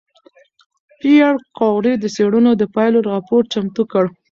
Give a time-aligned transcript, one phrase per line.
[0.99, 4.05] پېیر کوري د څېړنو د پایلو راپور چمتو کړ.